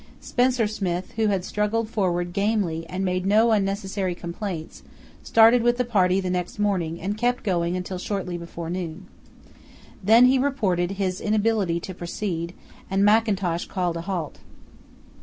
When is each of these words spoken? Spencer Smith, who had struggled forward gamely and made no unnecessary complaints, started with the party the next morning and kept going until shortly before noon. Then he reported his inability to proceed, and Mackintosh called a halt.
Spencer 0.19 0.65
Smith, 0.65 1.11
who 1.15 1.27
had 1.27 1.45
struggled 1.45 1.87
forward 1.87 2.33
gamely 2.33 2.87
and 2.89 3.05
made 3.05 3.23
no 3.23 3.51
unnecessary 3.51 4.15
complaints, 4.15 4.81
started 5.21 5.61
with 5.61 5.77
the 5.77 5.85
party 5.85 6.19
the 6.19 6.31
next 6.31 6.57
morning 6.57 6.99
and 6.99 7.15
kept 7.15 7.43
going 7.43 7.77
until 7.77 7.99
shortly 7.99 8.35
before 8.35 8.71
noon. 8.71 9.05
Then 10.03 10.25
he 10.25 10.39
reported 10.39 10.93
his 10.93 11.21
inability 11.21 11.79
to 11.81 11.93
proceed, 11.93 12.55
and 12.89 13.05
Mackintosh 13.05 13.65
called 13.67 13.95
a 13.95 14.01
halt. 14.01 14.39